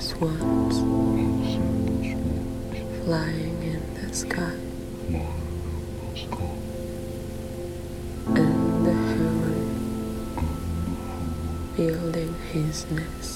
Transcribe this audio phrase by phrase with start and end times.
[0.00, 0.78] the swans
[3.04, 4.54] flying in the sky
[8.34, 9.68] and the heron
[11.76, 13.29] building his nest.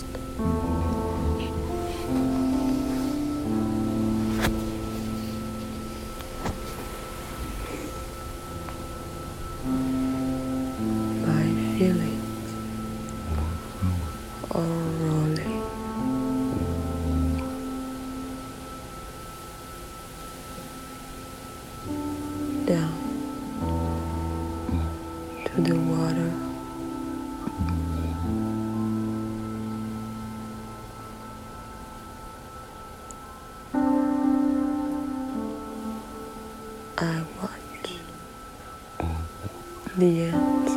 [39.96, 40.68] the end.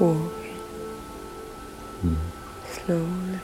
[0.00, 0.56] Walking
[2.64, 3.40] slowly.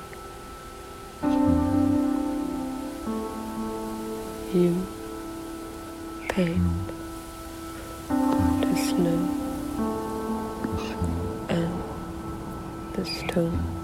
[4.55, 4.87] You
[6.29, 6.89] paint
[8.09, 9.21] the snow
[11.49, 11.83] and
[12.95, 13.82] the stone.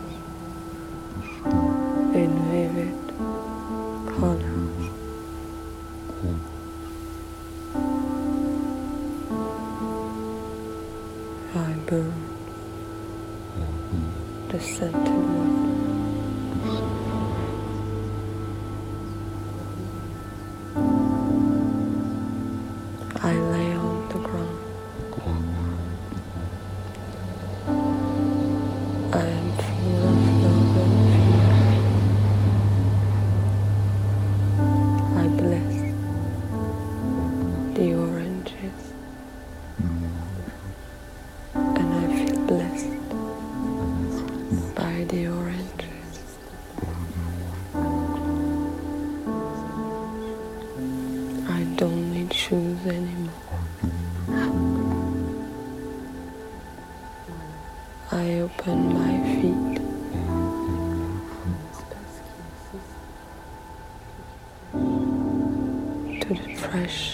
[66.86, 67.07] push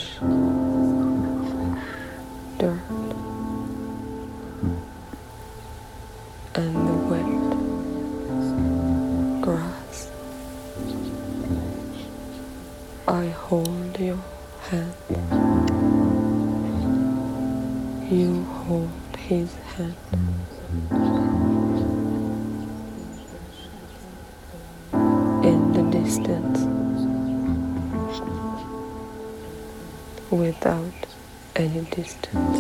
[31.95, 32.59] distance.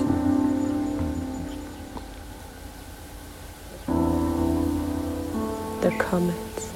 [5.82, 6.72] The comets,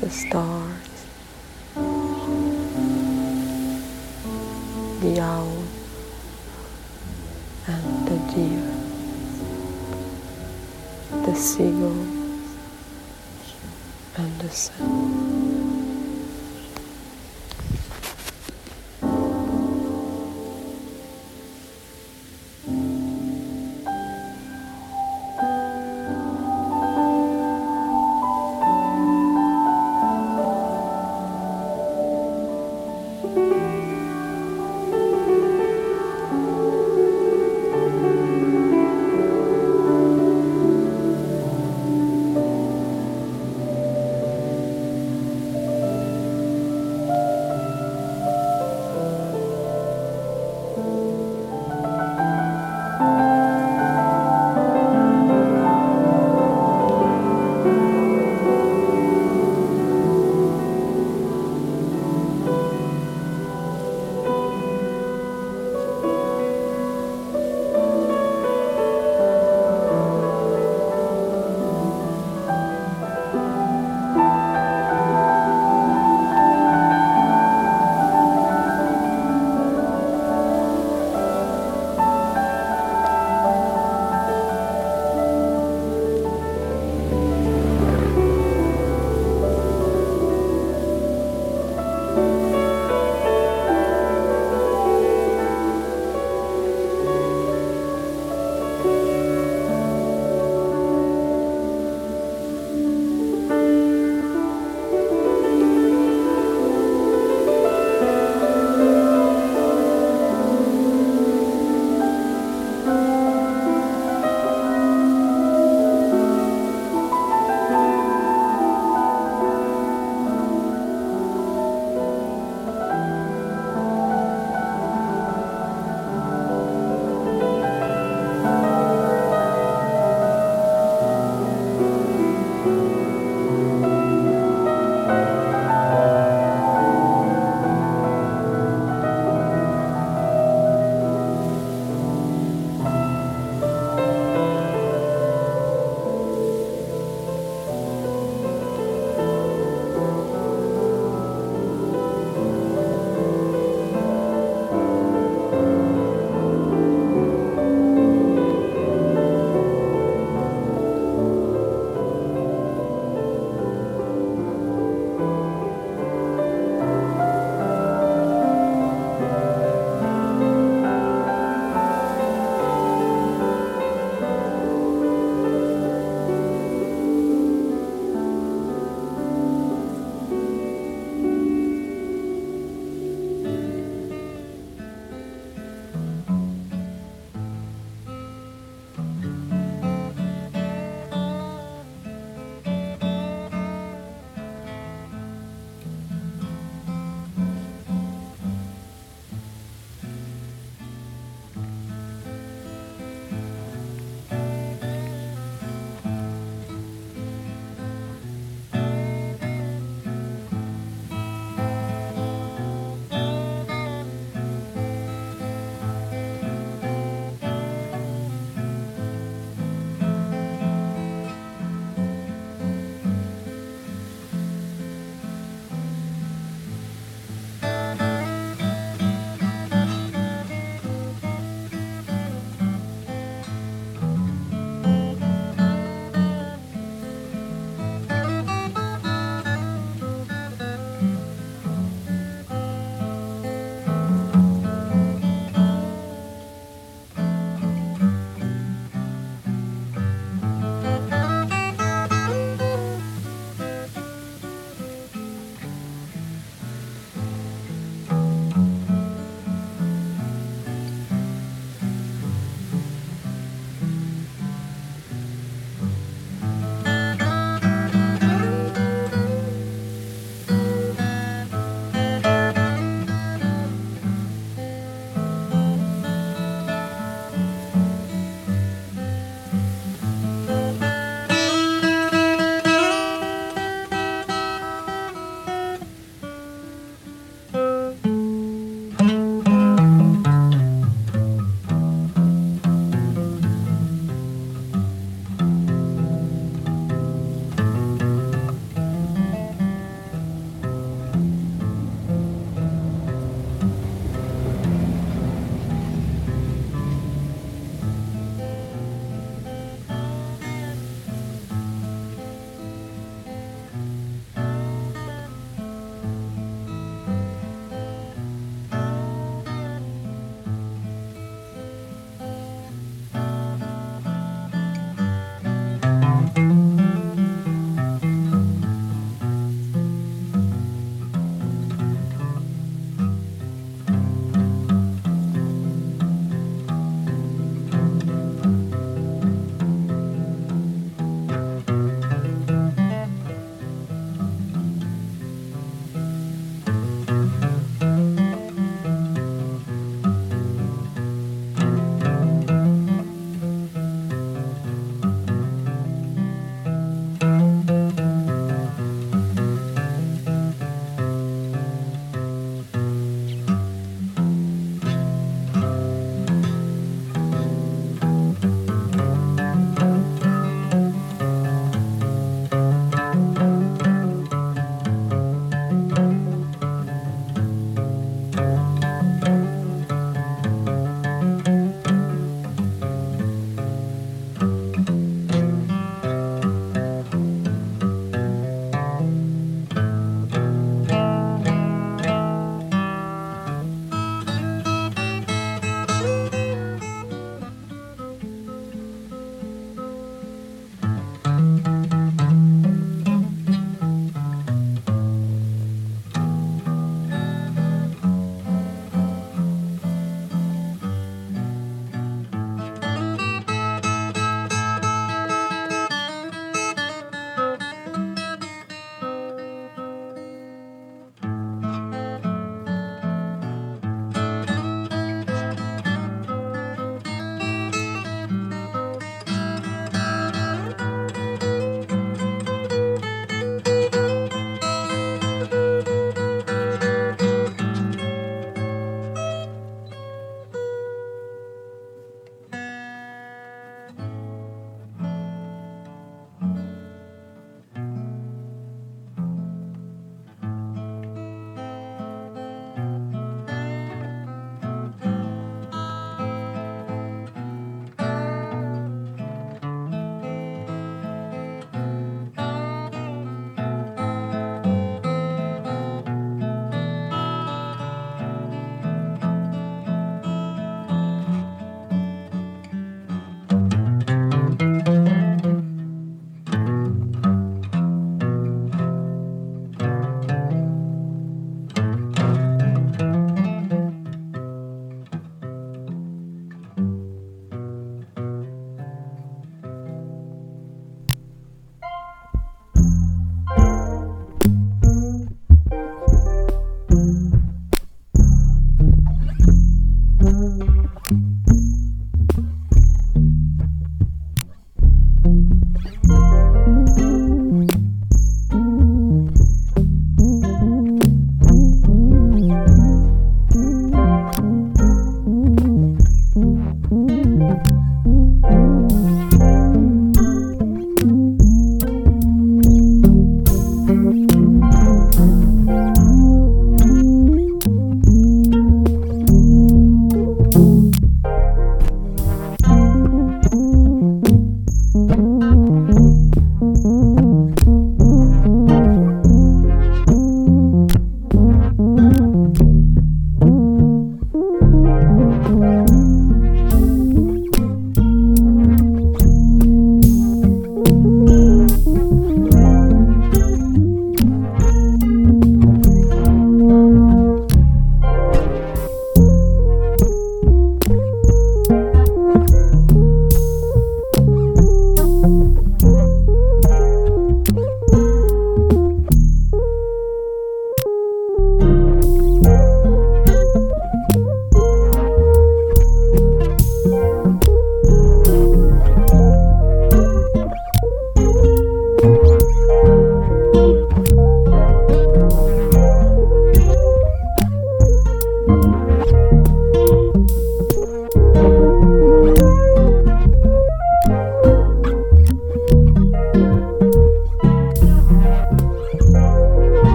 [0.00, 0.73] the stars.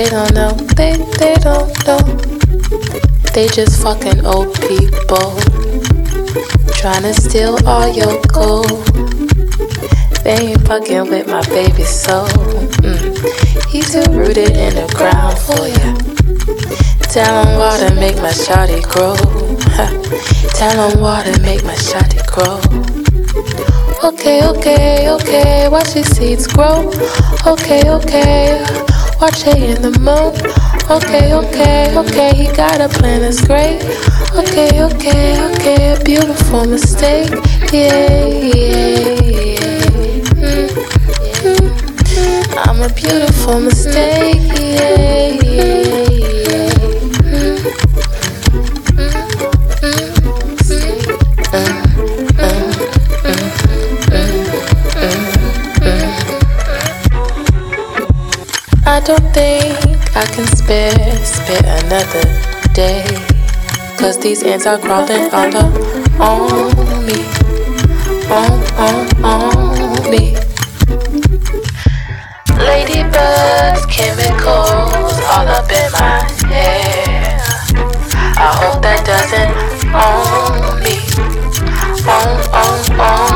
[0.00, 1.98] They don't know, they, they don't know.
[3.34, 5.36] They just fucking old people.
[6.80, 8.80] Trying to steal all your gold.
[10.24, 12.28] They ain't fucking with my baby soul.
[12.80, 13.68] Mm.
[13.68, 15.92] He's too rooted in the ground for ya.
[17.12, 19.16] Tell him water make my shawty grow.
[20.54, 22.56] Tell him water make my shawty grow.
[24.02, 26.90] Okay, okay, okay, watch these seeds grow.
[27.46, 28.64] Okay, okay,
[29.20, 30.32] watch it in the moon.
[30.90, 33.82] Okay, okay, okay, he got a plan that's great.
[34.34, 37.30] Okay, okay, okay, a beautiful mistake.
[37.72, 39.60] Yeah, yeah, yeah.
[40.40, 40.68] Mm,
[41.44, 41.64] mm,
[42.66, 44.40] I'm a beautiful mistake.
[44.58, 45.89] Yeah, yeah.
[59.10, 59.74] Don't think
[60.14, 62.26] I can spare, spare another
[62.72, 63.02] day.
[63.98, 65.74] Cause these ants are crawling all up
[66.20, 67.20] on me.
[68.30, 68.54] On,
[68.86, 70.36] on, on me.
[72.54, 77.40] Ladybirds, chemicals all up in my hair.
[78.38, 79.52] I hope that doesn't
[80.06, 80.96] own me.
[82.06, 83.29] On, on, on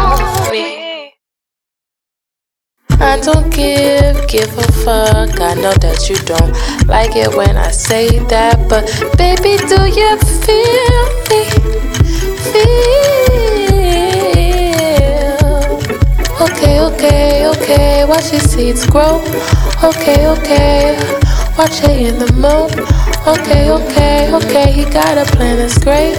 [3.14, 5.40] I don't give, give a fuck.
[5.40, 6.50] I know that you don't
[6.88, 11.46] like it when I say that, but baby, do you feel me?
[12.50, 13.14] Feel.
[16.42, 18.04] Okay, okay, okay.
[18.04, 19.22] Watch these seeds grow.
[19.84, 20.98] Okay, okay.
[21.56, 22.66] Watch it in the moon.
[23.30, 24.72] Okay, okay, okay.
[24.72, 26.18] He got a plan that's great.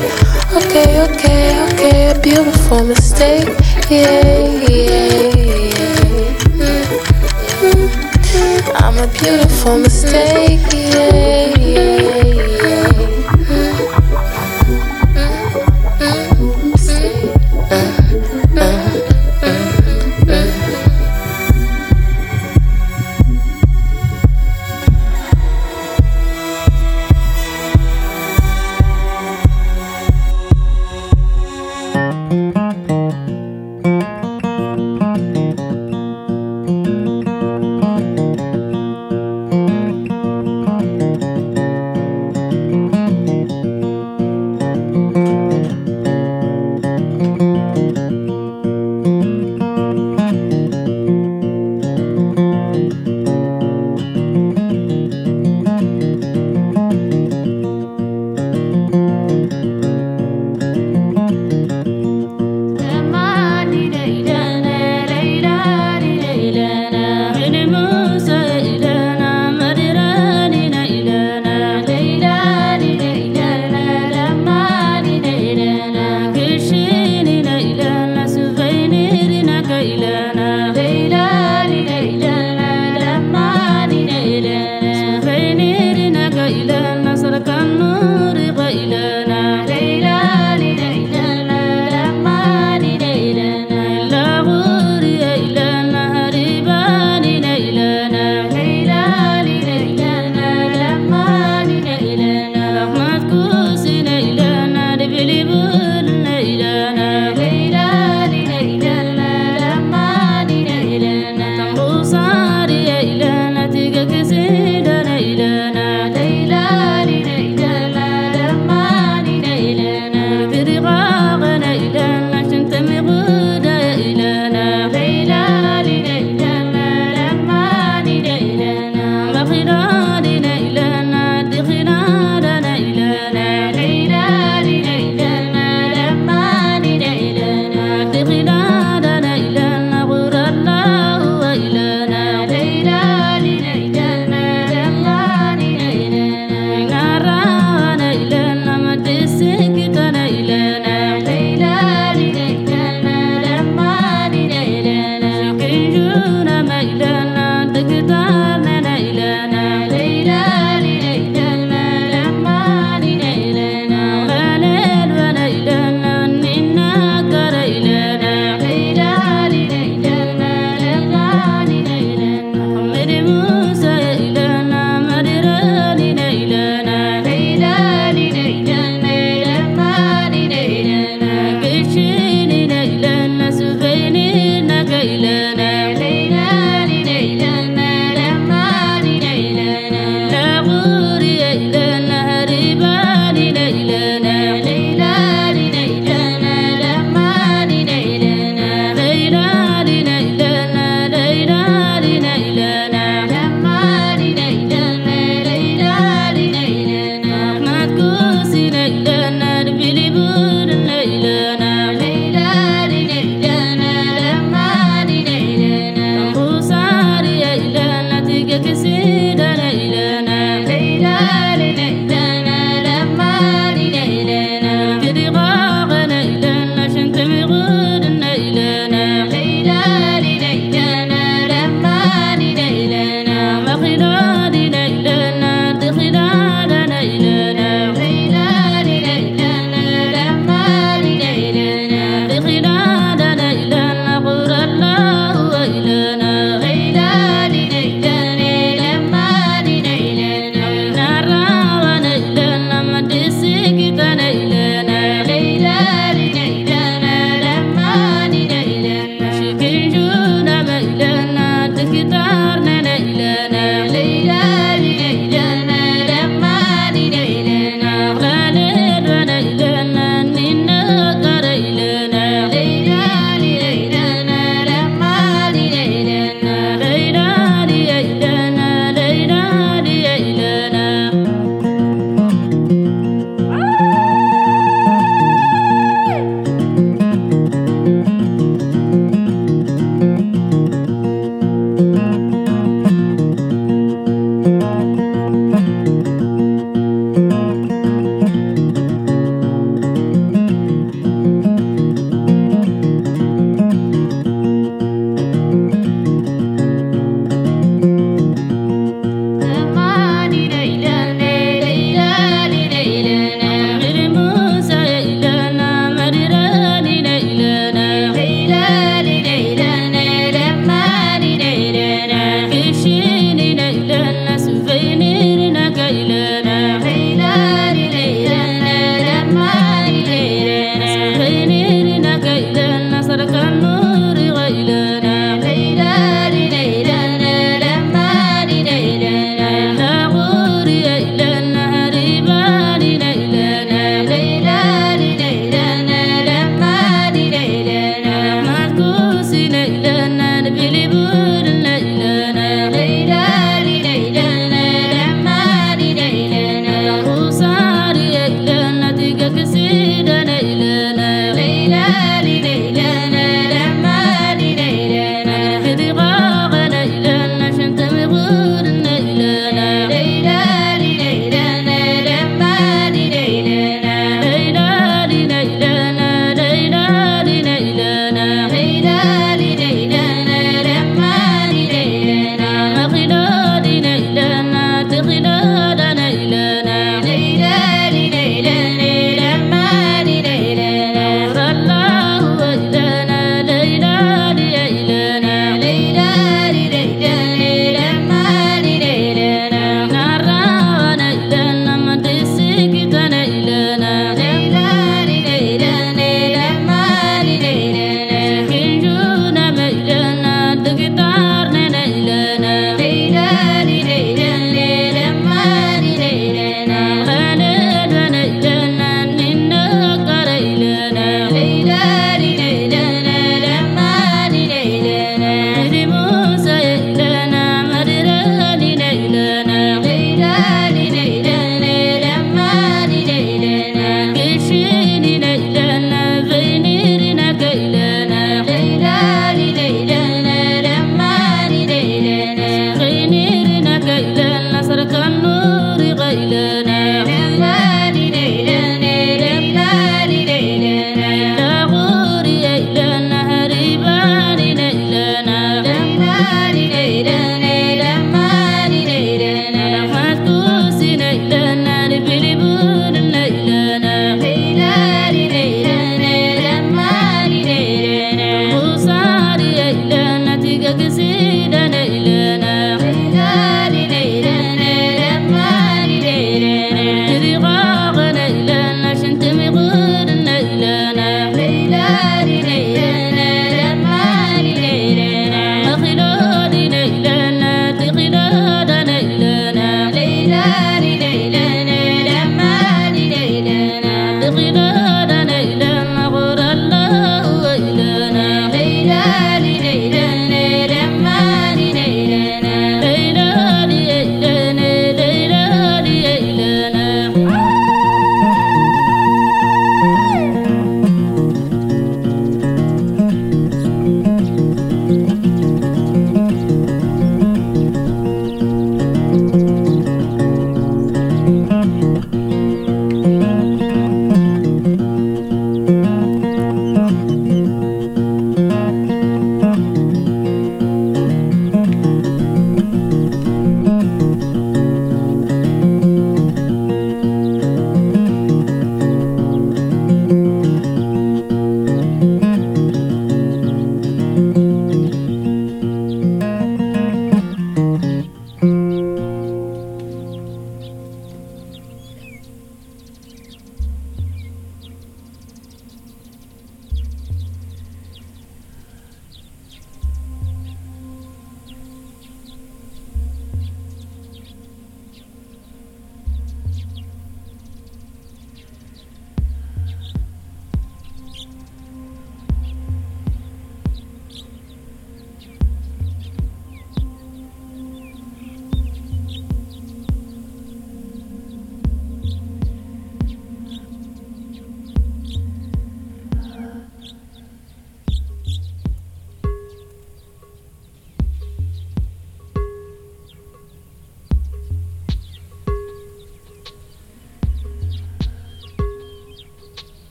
[0.55, 2.15] Okay, okay, okay.
[2.23, 3.49] Beautiful mistake.
[3.89, 5.54] Yeah, yeah,
[8.77, 10.59] I'm a beautiful mistake.
[10.73, 11.54] Yeah,